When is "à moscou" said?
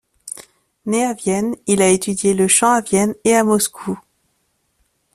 3.35-3.99